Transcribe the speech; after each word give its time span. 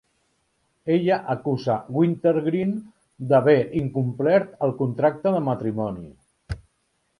Ella 0.93 1.17
acusa 1.33 1.75
Wintergreen 1.97 2.73
d'haver 3.33 3.57
incomplert 3.83 4.67
el 4.69 4.75
contracte 4.83 5.37
de 5.39 5.45
matrimoni. 5.53 6.11